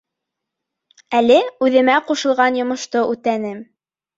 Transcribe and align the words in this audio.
Әле 1.19 1.37
үҙемә 1.67 1.99
ҡушылған 2.09 2.61
йомошто 2.63 3.07
үтәнем. 3.13 3.63